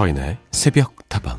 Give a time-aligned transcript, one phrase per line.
[0.00, 1.38] 서인의 새벽 다방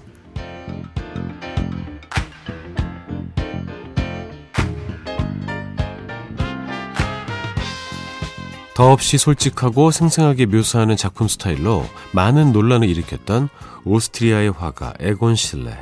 [8.76, 13.50] 더없이 솔직하고 생생하게 묘사하는 작품 스타일로 많은 논란을 일으켰던
[13.84, 15.76] 오스트리아의 화가 에곤 실레.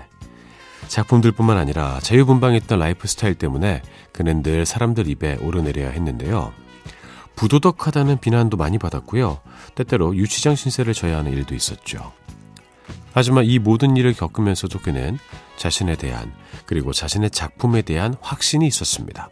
[0.88, 3.82] 작품들뿐만 아니라 자유분방했던 라이프 스타일 때문에
[4.14, 6.54] 그는 늘 사람들 입에 오르내려야 했는데요.
[7.36, 9.42] 부도덕하다는 비난도 많이 받았고요.
[9.76, 12.14] 때때로 유치장 신세를 져야 하는 일도 있었죠.
[13.20, 15.18] 하지만 이 모든 일을 겪으면서도 그는
[15.58, 16.32] 자신에 대한
[16.66, 19.28] 그리고 자신의 작품에 대한 확신이 있었습니다.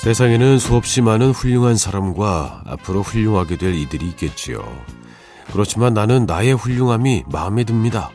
[0.00, 4.64] 세상에는 수없이 많은 훌륭한 사람과 앞으로 훌륭하게 될 이들이 있겠지요.
[5.52, 8.10] 그렇지만 나는 나의 훌륭함이 마음에 듭니다.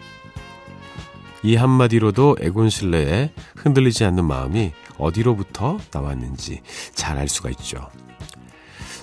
[1.48, 6.60] 이 한마디로도 에곤 실레의 흔들리지 않는 마음이 어디로부터 나왔는지
[6.94, 7.90] 잘 알 수가 있죠.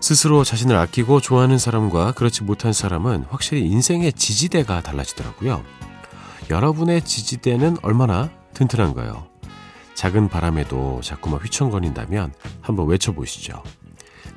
[0.03, 5.65] 스스로 자신을 아끼고 좋아하는 사람과 그렇지 못한 사람은 확실히 인생의 지지대가 달라지더라고요.
[6.51, 9.27] 여러분의 지지대는 얼마나 튼튼한가요?
[9.95, 13.63] 작은 바람에도 자꾸만 휘청거린다면 한번 외쳐보시죠.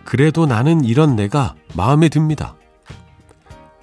[0.05, 2.55] 그래도 나는 이런 내가 마음에 듭니다.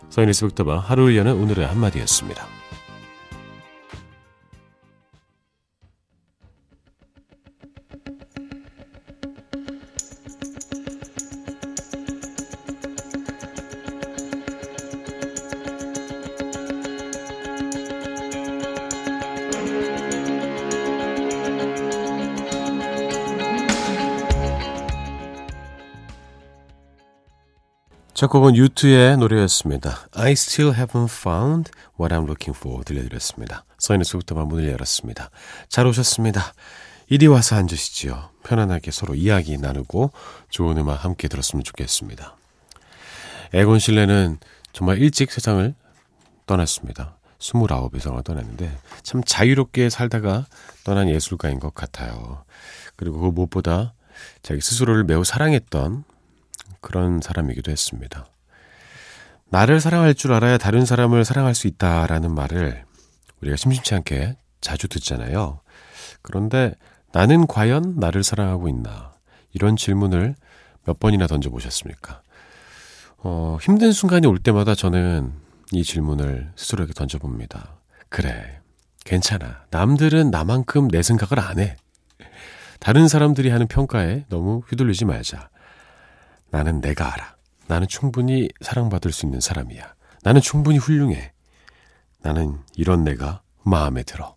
[0.08, 2.53] 서인의 스북더방 하루를 여는 오늘의 한마디였습니다.
[28.14, 30.08] 첫 곡은 유투의 노래였습니다.
[30.12, 33.64] I still haven't found what I'm looking for 들려드렸습니다.
[33.78, 35.30] 서인의 소부터만 문을 열었습니다.
[35.68, 36.54] 잘 오셨습니다.
[37.08, 38.30] 이리 와서 앉으시지요.
[38.44, 40.12] 편안하게 서로 이야기 나누고
[40.48, 42.36] 좋은 음악 함께 들었으면 좋겠습니다.
[43.52, 44.38] 에곤 실레는
[44.72, 45.74] 정말 일찍 세상을
[46.46, 47.16] 떠났습니다.
[47.40, 50.46] 29의 성을 떠났는데 참 자유롭게 살다가
[50.84, 52.44] 떠난 예술가인 것 같아요.
[52.94, 53.92] 그리고 그 무엇보다
[54.42, 56.04] 자기 스스로를 매우 사랑했던
[56.84, 58.26] 그런 사람이기도 했습니다.
[59.46, 62.84] 나를 사랑할 줄 알아야 다른 사람을 사랑할 수 있다라는 말을
[63.40, 65.60] 우리가 심심치 않게 자주 듣잖아요.
[66.20, 66.74] 그런데
[67.12, 69.14] 나는 과연 나를 사랑하고 있나?
[69.52, 70.34] 이런 질문을
[70.84, 72.20] 몇 번이나 던져보셨습니까?
[73.18, 75.32] 어, 힘든 순간이 올 때마다 저는
[75.72, 77.76] 이 질문을 스스로에게 던져봅니다.
[78.10, 78.60] 그래,
[79.06, 79.64] 괜찮아.
[79.70, 81.76] 남들은 나만큼 내 생각을 안 해.
[82.78, 85.48] 다른 사람들이 하는 평가에 너무 휘둘리지 말자.
[86.54, 87.34] 나는 내가 알아.
[87.66, 89.92] 나는 충분히 사랑받을 수 있는 사람이야.
[90.22, 91.32] 나는 충분히 훌륭해.
[92.20, 94.36] 나는 이런 내가 마음에 들어.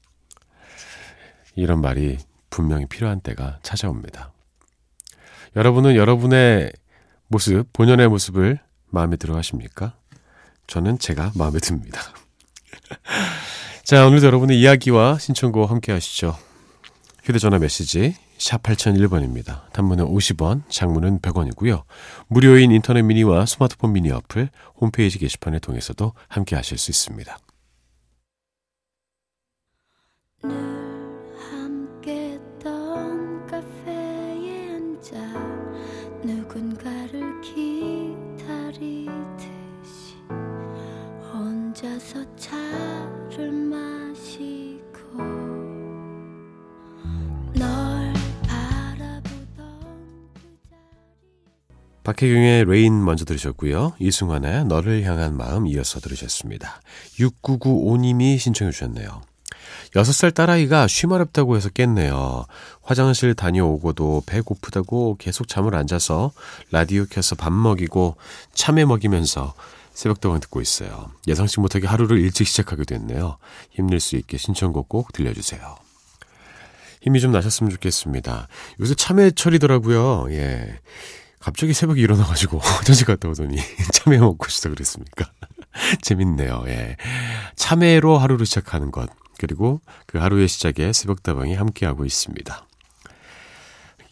[1.53, 2.17] 이런 말이
[2.49, 4.33] 분명히 필요한 때가 찾아옵니다.
[5.55, 6.71] 여러분은 여러분의
[7.27, 8.57] 모습, 본연의 모습을
[8.87, 9.95] 마음에 들어 하십니까?
[10.65, 12.01] 저는 제가 마음에 듭니다.
[13.85, 16.35] 자, 오늘도 여러분의 이야기와 신청곡 함께 하시죠.
[17.25, 19.71] 휴대전화 메시지 샵 8001번입니다.
[19.73, 21.83] 단문은 50원, 장문은 100원이고요.
[22.27, 24.49] 무료인 인터넷 미니와 스마트폰 미니 어플,
[24.79, 27.37] 홈페이지 게시판을 통해서도 함께 하실 수 있습니다.
[52.07, 53.95] 박혜경의 Rain 먼저 들으셨고요.
[53.99, 56.79] 이승환의 너를 향한 마음 이어서 들으셨습니다.
[57.19, 59.21] 6995님이 신청해 주셨네요.
[59.93, 62.45] 6살 딸아이가 쉬마렵다고 해서 깼네요.
[62.81, 66.31] 화장실 다녀오고도 배고프다고 계속 잠을 안 자서
[66.71, 68.15] 라디오 켜서 밥 먹이고
[68.53, 69.53] 참외 먹이면서
[69.93, 71.11] 새벽 동안 듣고 있어요.
[71.27, 73.37] 예상치 못하게 하루를 일찍 시작하게 됐네요.
[73.71, 75.75] 힘낼 수 있게 신청곡 꼭 들려주세요.
[77.01, 78.47] 힘이 좀 나셨으면 좋겠습니다.
[78.79, 80.27] 요새 참외철이더라고요.
[80.31, 80.79] 예.
[81.47, 83.55] 갑자기 새벽에 일어나가지고 화장실 갔다 오더니
[83.93, 85.31] 참외 먹고 싶다 그랬습니까?
[86.03, 86.65] 재밌네요.
[86.67, 86.97] 예.
[87.55, 89.09] 참외로 하루를 시작하는 것.
[89.37, 92.67] 그리고 그 하루의 시작에 새벽다방이 함께하고 있습니다.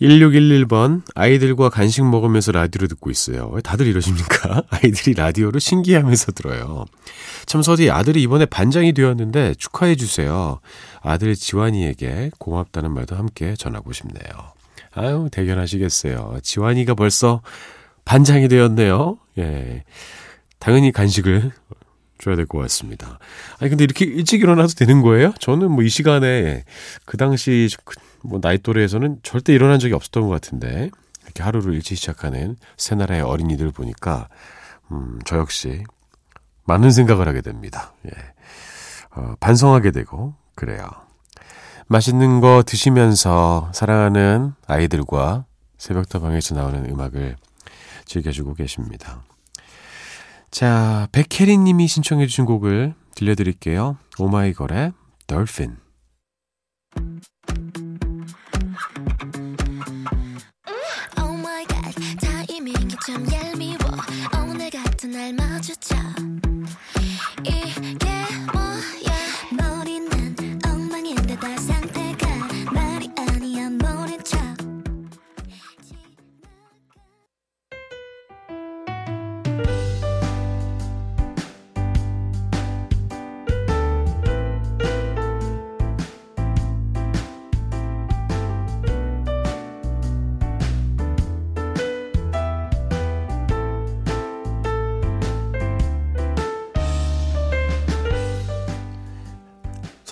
[0.02, 3.58] 1611번 아이들과 간식 먹으면서 라디오를 듣고 있어요.
[3.66, 4.64] 다들 이러십니까?
[4.70, 6.86] 아이들이 라디오를 신기하면서 들어요.
[7.48, 10.62] 참 서디 아들이 이번에 반장이 되었는데 축하해 주세요.
[11.02, 14.55] 아들 지환이에게 고맙다는 말도 함께 전하고 싶네요.
[14.96, 16.40] 아유, 대견하시겠어요.
[16.42, 17.42] 지환이가 벌써
[18.06, 19.18] 반장이 되었네요.
[19.38, 19.84] 예.
[20.60, 21.52] 당연히 간식을
[22.18, 23.20] 줘야 될 것 같습니다.
[23.60, 25.34] 아니 근데 이렇게 일찍 일어나도 되는 거예요?
[25.40, 26.64] 저는 뭐 이 시간에
[27.06, 27.68] 그 당시
[28.24, 30.90] 그뭐 나이 또래에서는 절대 일어난 적이 없었던 것 같은데
[31.24, 34.30] 이렇게 하루를 일찍 시작하는 새 나라의 어린이들 보니까
[34.92, 35.84] 음, 저 역시
[36.64, 37.94] 많은 생각을 하게 됩니다.
[38.06, 38.12] 예.
[39.16, 40.88] 어, 반성하게 되고 그래요.
[41.88, 45.46] 맛있는 거 드시면서 사랑하는 아이들과
[45.78, 47.36] 새벽다방에서 나오는 음악을
[48.06, 49.24] 즐겨주고 계십니다.
[50.50, 53.98] 자, 백혜리 님이 신청해 주신 곡을 들려드릴게요.
[54.20, 54.94] 오마이걸의
[55.28, 55.78] Dolphin.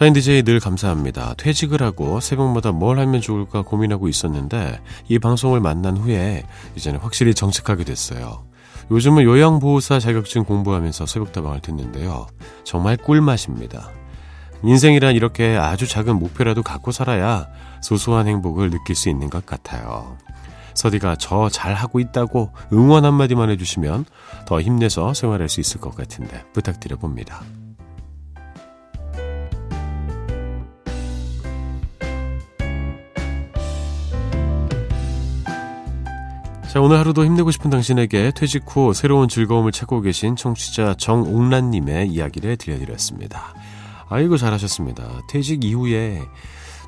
[0.04, 1.34] 사인 DJ 늘 감사합니다.
[1.38, 6.44] 퇴직을 하고 새벽마다 뭘 하면 좋을까 고민하고 있었는데 이 방송을 만난 후에
[6.76, 8.44] 이제는 확실히 정착하게 됐어요.
[8.92, 12.28] 요즘은 요양보호사 자격증 공부하면서 새벽다방을 듣는데요.
[12.66, 13.92] 정말 꿀맛입니다.
[14.66, 17.48] 인생이란 이렇게 아주 작은 목표라도 갖고 살아야
[17.82, 20.18] 소소한 행복을 느낄 수 있는 것 같아요.
[20.74, 24.04] 서디가 저 잘하고 있다고 응원 한마디만 해주시면
[24.46, 27.42] 더 힘내서 생활할 수 있을 것 같은데 부탁드려 봅니다.
[36.74, 42.58] 자, 오늘 하루도 힘내고 싶은 당신에게 퇴직 후 새로운 즐거움을 찾고 계신 청취자 정옥란님의 이야기를
[42.58, 43.54] 들려드렸습니다.
[44.10, 45.22] 아이고, 잘하셨습니다.
[45.30, 46.24] 퇴직 이후에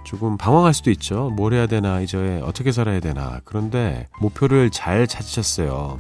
[0.04, 1.30] 조금 방황할 수도 있죠.
[1.36, 3.42] 뭘 해야 되나, 이제 어떻게 살아야 되나.
[3.46, 6.00] 그런데 목표를 잘 찾으셨어요.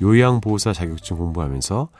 [0.00, 1.90] 요양보호사 자격증 공부하면서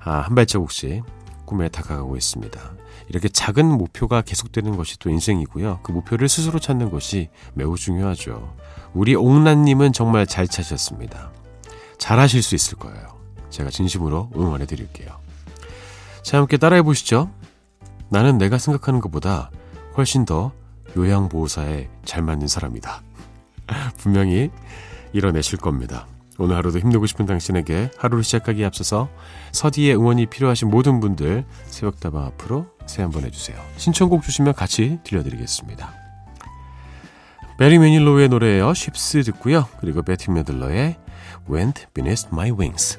[0.00, 1.02] 아, 한 발자국씩
[1.46, 2.60] 꿈에 다가가고 있습니다.
[3.08, 5.80] 이렇게 작은 목표가 계속되는 것이 또 인생이고요.
[5.82, 8.54] 그 목표를 스스로 찾는 것이 매우 중요하죠.
[8.94, 11.30] 우리 옥란님은 정말 잘 차셨습니다.
[11.98, 13.18] 잘하실 수 있을 거예요.
[13.50, 15.08] 제가 진심으로 응원해 드릴게요.
[16.22, 17.30] 자, 함께 따라해 보시죠.
[18.08, 19.50] 나는 내가 생각하는 것보다
[19.96, 20.52] 훨씬 더
[20.96, 23.02] 요양보호사에 잘 맞는 사람이다.
[23.98, 24.50] 분명히
[25.12, 26.06] 이뤄내실 겁니다.
[26.38, 29.08] 오늘 하루도 힘내고 싶은 당신에게 하루를 시작하기에 앞서서
[29.52, 33.58] 서디의 응원이 필요하신 모든 분들 새벽다방 앞으로 새 한번 해주세요.
[33.76, 35.99] 신청곡 주시면 같이 들려드리겠습니다.
[37.60, 38.72] 베리 매닐로의 노래예요.
[38.72, 39.68] 쉽스 듣고요.
[39.80, 40.96] 그리고 베티 메들러의
[41.50, 42.98] Went Beneath My Wings.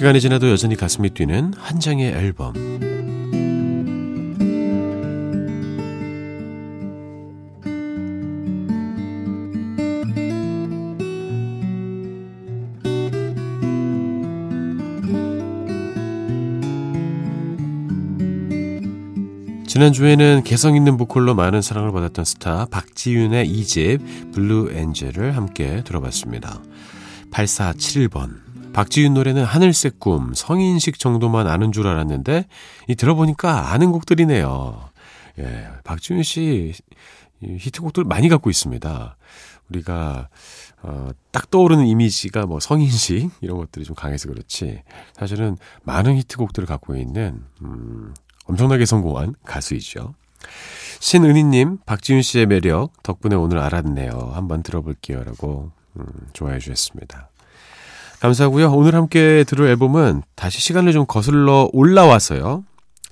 [0.00, 2.54] 시간이 지나도 여전히 가슴이 뛰는 한 장의 앨범.
[19.66, 26.62] 지난주에는 개성 있는 보컬로 많은 사랑을 받았던 스타 박지윤의 2집 Blue Angel을 함께 들어봤습니다.
[27.30, 28.49] 8471번
[28.80, 32.46] 박지윤 노래는 하늘색 꿈, 성인식 정도만 아는 줄 알았는데
[32.88, 34.88] 이 들어보니까 아는 곡들이네요.
[35.38, 36.72] 예, 박지윤 씨
[37.42, 39.18] 히트곡들 많이 갖고 있습니다.
[39.68, 40.30] 우리가
[40.80, 44.82] 어, 딱 떠오르는 이미지가 뭐 성인식 이런 것들이 좀 강해서 그렇지
[45.12, 48.14] 사실은 많은 히트곡들을 갖고 있는 음,
[48.46, 50.14] 엄청나게 성공한 가수이죠.
[51.00, 54.30] 신은희님, 박지윤 씨의 매력 덕분에 오늘 알았네요.
[54.32, 57.28] 한번 들어볼게요라고 음, 좋아해 주셨습니다.
[58.20, 58.70] 감사하고요.
[58.72, 62.64] 오늘 함께 들을 앨범은 다시 시간을 좀 거슬러 올라와서요.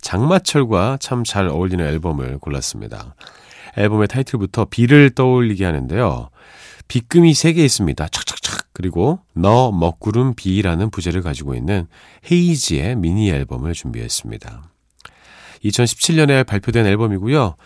[0.03, 3.15] 장마철과 참 잘 어울리는 앨범을 골랐습니다.
[3.77, 6.29] 앨범의 타이틀부터 비를 떠올리게 하는데요.
[6.89, 8.09] 비금이 3개 있습니다.
[8.09, 8.69] 착착착.
[8.75, 11.87] 그리고 너 먹구름 비라는 부제를 가지고 있는
[12.31, 14.63] 헤이지의 미니 앨범을 준비했습니다.
[15.65, 17.57] 2017년에 발표된 앨범이고요.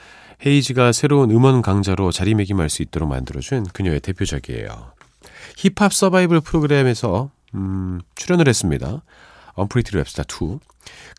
[0.47, 4.93] 헤이즈가 새로운 음원 강자로 자리매김할 수 있도록 만들어준 그녀의 대표작이에요.
[5.57, 9.03] 힙합 서바이벌 프로그램에서 음, 출연을 했습니다.
[9.55, 10.59] Unpretty Rapstar 2.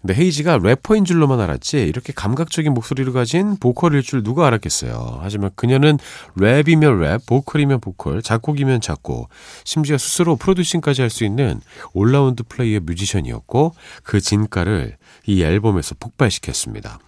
[0.02, 5.20] 근데 헤이즈가 래퍼인 줄로만 알았지 이렇게 감각적인 목소리를 가진 보컬일 줄 누가 알았겠어요.
[5.22, 5.98] 하지만 그녀는
[6.38, 9.30] 랩이면 랩, 보컬이면 보컬, 작곡이면 작곡,
[9.64, 11.62] 심지어 스스로 프로듀싱까지 할 수 있는
[11.94, 14.98] 올라운드 플레이어 뮤지션이었고 그 진가를
[15.28, 17.00] 이 앨범에서 폭발시켰습니다.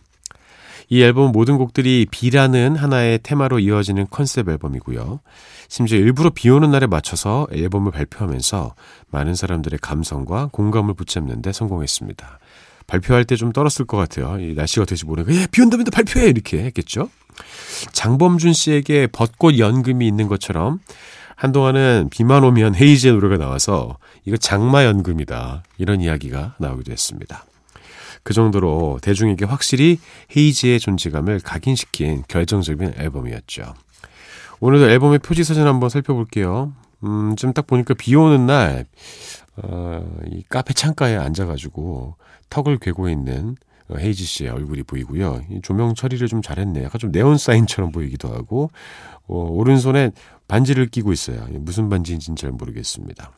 [0.90, 5.20] 이 앨범 모든 곡들이 비라는 하나의 테마로 이어지는 컨셉 앨범이고요.
[5.68, 8.76] 심지어 일부러 비 오는 날에 맞춰서 앨범을 발표하면서
[9.10, 12.40] 많은 사람들의 감성과 공감을 붙잡는데 성공했습니다.
[12.88, 14.38] 발표할 때 좀 떨었을 것 같아요.
[14.40, 16.28] 이 날씨가 어떨지 모르니까, 예, 비 온다면 발표해!
[16.28, 17.10] 이렇게 했겠죠?
[17.92, 20.80] 장범준 씨에게 벚꽃 연금이 있는 것처럼
[21.36, 25.64] 한동안은 비만 오면 헤이즈의 노래가 나와서 이거 장마 연금이다.
[25.80, 27.44] 이런 이야기가 나오기도 했습니다.
[28.26, 30.00] 그 정도로 대중에게 확실히
[30.36, 33.76] 헤이지의 존재감을 각인시킨 결정적인 앨범이었죠.
[34.60, 36.74] 오늘도 앨범의 표지 사진 한번 살펴볼게요.
[37.04, 38.88] 음, 지금 딱 보니까 비 오는 날,
[39.58, 42.16] 어, 이 카페 창가에 앉아가지고
[42.50, 43.58] 턱을 괴고 있는
[43.96, 45.44] 헤이지 씨의 얼굴이 보이고요.
[45.62, 46.84] 조명 처리를 좀 잘했네.
[46.84, 48.72] 약간 좀 네온 사인처럼 보이기도 하고,
[49.28, 50.14] 어, 오른손에
[50.48, 51.46] 반지를 끼고 있어요.
[51.52, 53.32] 무슨 반지인지는 잘 모르겠습니다.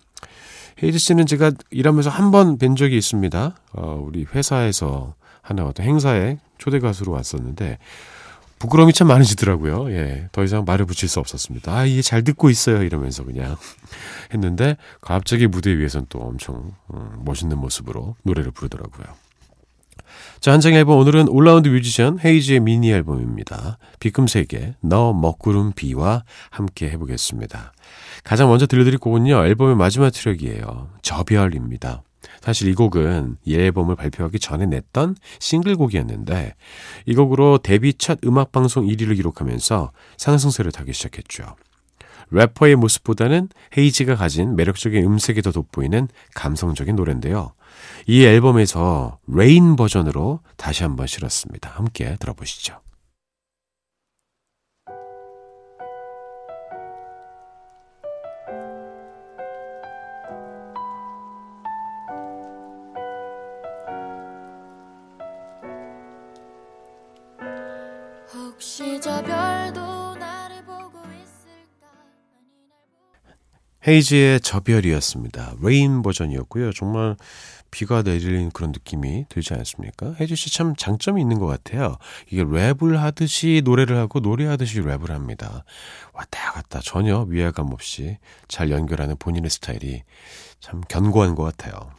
[0.81, 3.55] 헤이즈 씨는 제가 일하면서 한 번 뵌 적이 있습니다.
[3.73, 7.77] 어, 우리 회사에서 하나 어떤 행사에 초대 가수로 왔었는데,
[8.59, 9.91] 부끄러움이 참 많으시더라고요.
[9.91, 10.29] 예.
[10.31, 11.71] 더 이상 말을 붙일 수 없었습니다.
[11.75, 12.81] 아, 이게 잘 듣고 있어요.
[12.83, 13.55] 이러면서 그냥
[14.33, 19.05] 했는데, 갑자기 무대 위에선 또 엄청 음, 멋있는 모습으로 노래를 부르더라고요.
[20.39, 23.77] 자, 한 장의 앨범 오늘은 올라운드 뮤지션 헤이즈의 미니 앨범입니다.
[23.99, 27.73] 빗금 세 개 너 먹구름 비와 함께 해보겠습니다.
[28.23, 29.45] 가장 먼저 들려드릴 곡은요.
[29.45, 30.89] 앨범의 마지막 트랙이에요.
[31.01, 32.03] 저별입니다.
[32.41, 36.55] 사실 이 곡은 이 앨범을 발표하기 전에 냈던 싱글곡이었는데
[37.05, 41.55] 이 곡으로 데뷔 첫 음악방송 1위를 기록하면서 상승세를 타기 시작했죠.
[42.31, 47.53] 래퍼의 모습보다는 헤이즈가 가진 매력적인 음색이 더 돋보이는 감성적인 노래인데요.
[48.05, 51.69] 이 앨범에서 rain 버전으로 다시 한번 실었습니다.
[51.69, 52.79] 함께 들어보시죠.
[73.87, 75.55] 헤이즈의 저별이었습니다.
[75.61, 76.73] rain 버전이었고요.
[76.73, 77.15] 정말
[77.71, 80.13] 비가 내리는 그런 느낌이 들지 않습니까?
[80.19, 81.97] 헤이즈 씨 참 장점이 있는 것 같아요.
[82.29, 85.63] 이게 랩을 하듯이 노래를 하고 노래하듯이 랩을 합니다.
[86.13, 88.17] 왔다 갔다 전혀 위화감 없이
[88.49, 90.03] 잘 연결하는 본인의 스타일이
[90.59, 91.91] 참 견고한 것 같아요.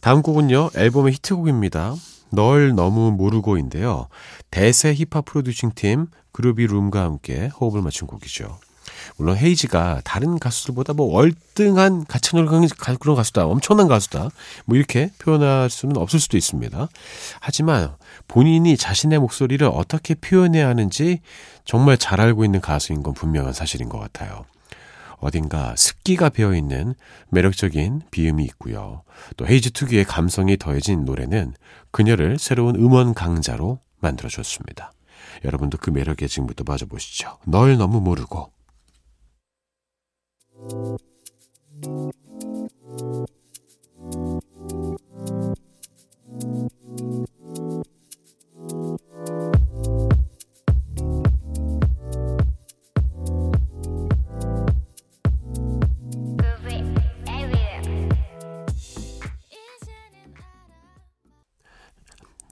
[0.00, 1.94] 다음 곡은요, 앨범의 히트곡입니다.
[2.30, 4.08] 널 너무 모르고인데요.
[4.50, 8.58] 대세 힙합 프로듀싱 팀 그루비 룸과 함께 호흡을 맞춘 곡이죠.
[9.16, 12.68] 물론 헤이지가 다른 가수들보다 뭐 월등한 가창력을
[12.98, 14.30] 그런 가수다, 엄청난 가수다,
[14.64, 16.88] 뭐 이렇게 표현할 수는 없을 수도 있습니다.
[17.40, 17.94] 하지만
[18.28, 21.20] 본인이 자신의 목소리를 어떻게 표현해야 하는지
[21.64, 24.44] 정말 잘 알고 있는 가수인 건 분명한 사실인 것 같아요.
[25.22, 26.94] 어딘가 습기가 배어 있는
[27.30, 29.02] 매력적인 비음이 있고요.
[29.36, 31.54] 또 헤이즈 특유의 감성이 더해진 노래는
[31.92, 34.92] 그녀를 새로운 음원 강자로 만들어줬습니다.
[35.44, 37.38] 여러분도 그 매력에 지금부터 빠져보시죠.
[37.46, 38.50] 널 너무 모르고.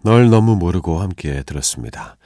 [0.03, 2.17] 널 너무 모르고 함께 들었습니다.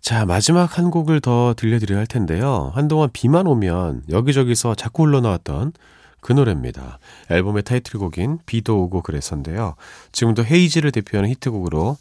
[0.00, 2.72] 자, 마지막 한 곡을 더 들려드려야 할 텐데요.
[2.74, 5.72] 한동안 비만 오면 여기저기서 자꾸 흘러나왔던
[6.20, 6.98] 그 노래입니다.
[7.30, 9.74] 앨범의 타이틀곡인 비도 오고 그래서인데요.
[10.12, 11.96] 지금도 헤이즈를 대표하는 히트곡으로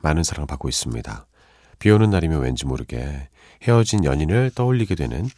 [0.00, 1.26] 많은 사랑을 받고 있습니다.
[1.78, 3.28] 비 오는 날이면 왠지 모르게
[3.62, 5.28] 헤어진 연인을 떠올리게 되는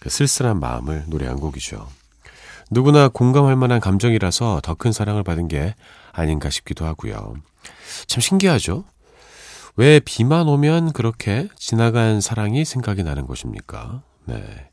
[0.00, 1.86] 그 쓸쓸한 마음을 노래한 곡이죠.
[2.70, 5.74] 누구나 공감할 만한 감정이라서 더 큰 사랑을 받은 게
[6.12, 7.34] 아닌가 싶기도 하고요.
[8.06, 8.84] 참 신기하죠?
[9.76, 14.02] 왜 비만 오면 그렇게 지나간 사랑이 생각이 나는 것입니까?
[14.26, 14.70] 네.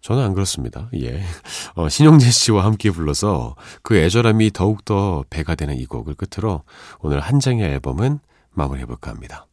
[0.00, 0.88] 저는 안 그렇습니다.
[0.94, 1.22] 예.
[1.74, 6.62] 어, 신용재 씨와 함께 불러서 그 애절함이 더욱더 배가 되는 이 곡을 끝으로
[7.00, 9.46] 오늘 한 장의 앨범은 마무리해볼까 합니다.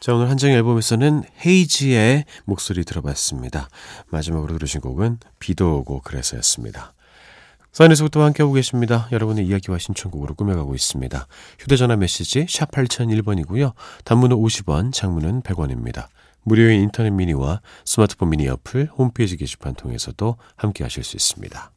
[0.00, 3.68] 자, 오늘 한정의 앨범에서는 헤이지의 목소리 들어봤습니다.
[4.08, 6.94] 마지막으로 들으신 곡은 비도 오고 그래서였습니다.
[7.72, 9.08] 사인에서부터 함께하고 계십니다.
[9.12, 11.26] 여러분의 이야기와 신청곡으로 꾸며가고 있습니다.
[11.58, 13.74] 휴대전화 메시지 샵 8001번이고요.
[14.06, 16.06] 단문은 50원, 장문은 100원입니다.
[16.44, 21.72] 무료인 인터넷 미니와 스마트폰 미니 어플, 홈페이지 게시판 통해서도 함께하실 수 있습니다.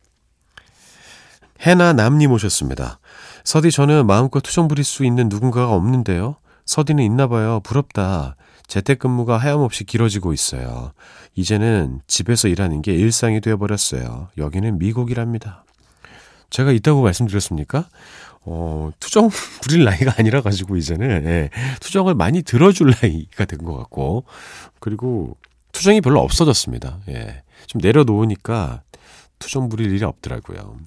[1.59, 2.99] 해나 남님 오셨습니다.
[3.43, 6.37] 서디 저는 마음껏 투정 부릴 수 있는 누군가가 없는데요.
[6.65, 7.59] 서디는 있나 봐요.
[7.63, 8.35] 부럽다.
[8.67, 10.93] 재택근무가 하염없이 길어지고 있어요.
[11.35, 14.29] 이제는 집에서 일하는 게 일상이 되어버렸어요.
[14.37, 15.65] 여기는 미국이랍니다.
[16.49, 17.87] 제가 있다고 말씀드렸습니까?
[18.45, 19.29] 어, 투정
[19.61, 24.25] 부릴 나이가 아니라 가지고 이제는, 예, 투정을 많이 들어줄 나이가 된 것 같고,
[24.79, 25.37] 그리고
[25.71, 26.99] 투정이 별로 없어졌습니다.
[27.09, 27.43] 예.
[27.67, 28.81] 좀 내려놓으니까
[29.39, 30.77] 투정 부릴 일이 없더라고요.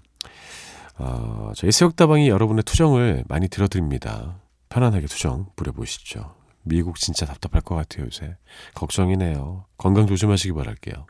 [0.98, 4.36] 어, 저희 새옥다방이 여러분의 투정을 많이 들어드립니다.
[4.68, 6.34] 편안하게 투정 부려보시죠.
[6.62, 8.36] 미국 진짜 답답할 것 같아요, 요새.
[8.74, 9.64] 걱정이네요.
[9.78, 11.06] 건강 조심하시기 바랄게요.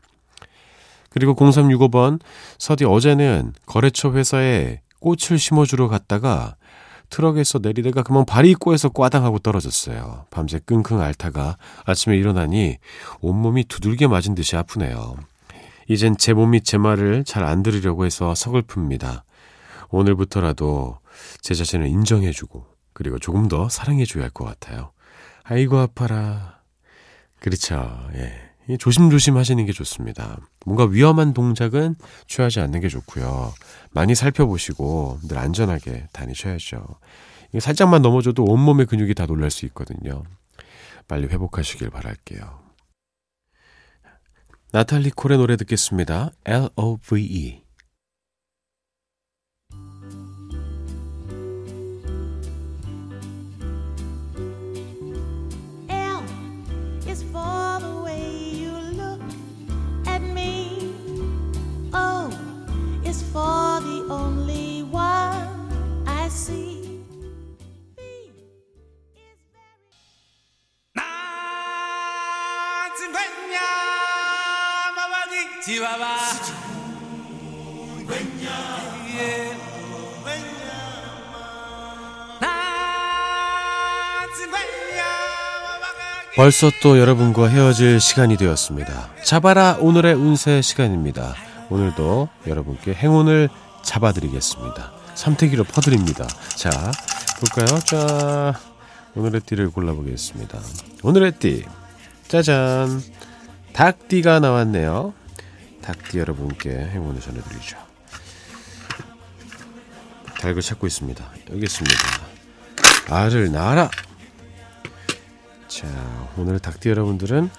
[1.09, 2.19] 그리고 0365번,
[2.59, 6.55] 서디 어제는 거래처 회사에 꽃을 심어주러 갔다가
[7.09, 10.25] 트럭에서 내리다가 그만 발이 꼬여서 꽈당하고 떨어졌어요.
[10.29, 12.77] 밤새 끙끙 앓다가 아침에 일어나니
[13.21, 15.15] 온몸이 두들겨 맞은 듯이 아프네요.
[15.87, 19.21] 이젠 제 몸이 제 말을 잘 안 들으려고 해서 서글픕니다.
[19.89, 20.99] 오늘부터라도
[21.41, 22.65] 제 자신을 인정해주고
[22.97, 24.91] 그리고 조금 더 사랑해줘야 할 것 같아요.
[25.43, 26.61] 아이고 아파라.
[27.39, 28.09] 그렇죠.
[28.15, 28.75] 예.
[28.77, 30.39] 조심조심 하시는 게 좋습니다.
[30.65, 31.95] 뭔가 위험한 동작은
[32.27, 33.53] 취하지 않는 게 좋고요.
[33.91, 36.85] 많이 살펴보시고 늘 안전하게 다니셔야죠.
[37.59, 40.23] 살짝만 넘어져도 온몸의 근육이 다 놀랄 수 있거든요.
[41.07, 42.59] 빨리 회복하시길 바랄게요.
[44.73, 46.31] 나탈리 콜의 노래 듣겠습니다.
[46.45, 47.61] L-O-V-E
[86.37, 89.09] 벌써 또 여러분과 헤어질 시간이 되었습니다.
[89.23, 91.33] 잡아라 오늘의 운세 시간입니다.
[91.71, 93.49] 오늘도 여러분께 행운을
[93.81, 94.91] 잡아드리겠습니다.
[95.15, 96.27] 삼태기로 퍼드립니다.
[96.55, 96.69] 자,
[97.39, 97.79] 볼까요?
[97.79, 98.53] 자,
[99.15, 100.59] 오늘의 띠를 골라보겠습니다.
[101.01, 101.65] 오늘의 띠,
[102.27, 103.01] 짜잔,
[103.73, 105.15] 닭띠가 나왔네요.
[105.81, 107.77] 닭띠 여러분께 행운을 전해드리죠.
[110.39, 111.31] 닭을 찾고 있습니다.
[111.49, 111.97] 여기 있습니다.
[113.09, 113.89] 알을 낳아라!
[115.67, 115.87] 자,
[116.37, 117.49] 오늘 닭띠 여러분들은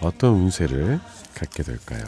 [0.00, 1.00] 어떤 운세를
[1.34, 2.02] 갖게 될까요?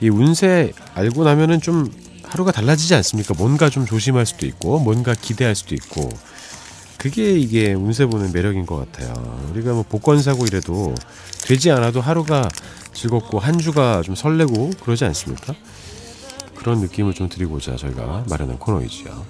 [0.00, 3.34] 이 운세 알고 나면은 좀 하루가 달라지지 않습니까?
[3.36, 6.08] 뭔가 좀 조심할 수도 있고, 뭔가 기대할 수도 있고,
[6.96, 9.14] 그게 이게 운세 보는 매력인 것 같아요.
[9.50, 10.94] 우리가 뭐 복권 사고 이래도
[11.44, 12.48] 되지 않아도 하루가
[12.92, 15.54] 즐겁고 한 주가 좀 설레고 그러지 않습니까?
[16.56, 19.26] 그런 느낌을 좀 드리고자 저희가 마련한 코너이지요.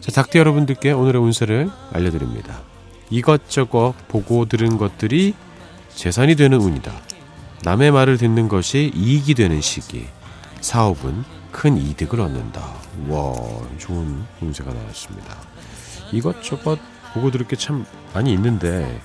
[0.00, 2.67] 자, 닭띠 여러분들께 오늘의 운세를 알려드립니다.
[3.10, 5.34] 이것저것 보고 들은 것들이
[5.94, 6.92] 재산이 되는 운이다.
[7.64, 10.06] 남의 말을 듣는 것이 이익이 되는 시기.
[10.60, 12.60] 사업은 큰 이득을 얻는다.
[13.08, 13.34] 와,
[13.78, 15.36] 좋은 운세가 나왔습니다.
[16.12, 16.78] 이것저것
[17.14, 19.00] 보고 들을 게 참 많이 있는데,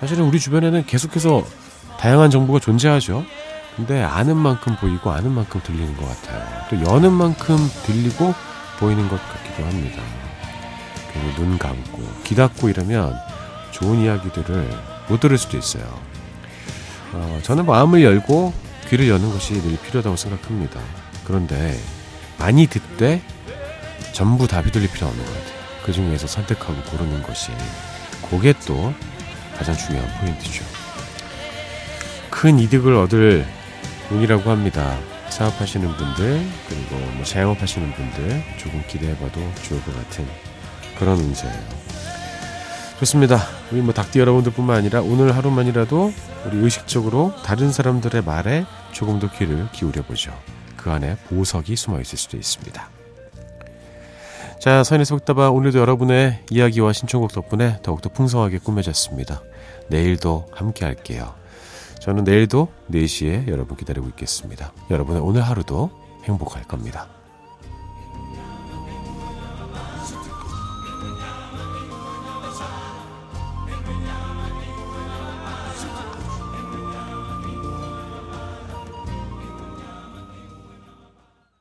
[0.00, 1.44] 사실은 우리 주변에는 계속해서
[1.98, 3.24] 다양한 정보가 존재하죠.
[3.76, 6.44] 근데 아는 만큼 보이고 아는 만큼 들리는 것 같아요.
[6.70, 7.56] 또 여는 만큼
[7.86, 8.34] 들리고
[8.78, 10.02] 보이는 것 같기도 합니다.
[11.14, 13.16] 그리고 눈 감고 귀 닫고 이러면
[13.70, 14.68] 좋은 이야기들을
[15.08, 15.84] 못 들을 수도 있어요.
[17.12, 18.52] 어, 저는 마음을 열고
[18.88, 20.80] 귀를 여는 것이 늘 필요하다고 생각합니다.
[21.24, 21.78] 그런데
[22.38, 23.22] 많이 듣되
[24.12, 25.54] 전부 다 휘둘릴 필요 없는 것 같아요.
[25.84, 27.50] 그 중에서 선택하고 고르는 것이
[28.28, 28.92] 그게 또
[29.56, 30.64] 가장 중요한 포인트죠.
[32.30, 33.46] 큰 이득을 얻을
[34.10, 34.98] 운이라고 합니다.
[35.30, 40.26] 사업하시는 분들 그리고 뭐 자영업하시는 분들 조금 기대해봐도 좋을 것 같은
[40.98, 41.84] 그런 운세예요.
[42.98, 43.38] 좋습니다.
[43.72, 46.12] 우리 뭐 닭띠 여러분들뿐만 아니라 오늘 하루만이라도
[46.46, 50.32] 우리 의식적으로 다른 사람들의 말에 조금 더 귀를 기울여 보죠.
[50.76, 52.90] 그 안에 보석이 숨어 있을 수도 있습니다.
[54.60, 59.42] 자, 선의 속다바 오늘도 여러분의 이야기와 신청곡 덕분에 더욱더 풍성하게 꾸며졌습니다.
[59.88, 61.34] 내일도 함께 할게요.
[62.00, 64.72] 저는 내일도 4시에 여러분 기다리고 있겠습니다.
[64.90, 65.90] 여러분의 오늘 하루도
[66.24, 67.08] 행복할 겁니다.